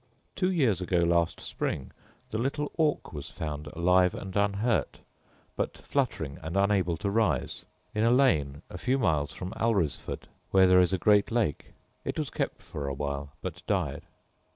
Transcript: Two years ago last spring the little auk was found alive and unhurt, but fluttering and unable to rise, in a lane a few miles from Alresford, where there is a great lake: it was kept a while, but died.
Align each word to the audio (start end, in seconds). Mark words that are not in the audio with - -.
Two 0.35 0.49
years 0.51 0.81
ago 0.81 0.97
last 0.97 1.39
spring 1.39 1.91
the 2.31 2.39
little 2.39 2.71
auk 2.79 3.13
was 3.13 3.29
found 3.29 3.67
alive 3.67 4.15
and 4.15 4.35
unhurt, 4.35 5.01
but 5.55 5.77
fluttering 5.77 6.39
and 6.41 6.57
unable 6.57 6.97
to 6.97 7.09
rise, 7.11 7.65
in 7.93 8.03
a 8.03 8.09
lane 8.09 8.63
a 8.67 8.79
few 8.79 8.97
miles 8.97 9.31
from 9.31 9.53
Alresford, 9.57 10.27
where 10.49 10.65
there 10.65 10.81
is 10.81 10.91
a 10.91 10.97
great 10.97 11.29
lake: 11.29 11.73
it 12.03 12.17
was 12.17 12.31
kept 12.31 12.63
a 12.73 12.79
while, 12.93 13.33
but 13.43 13.61
died. 13.67 14.01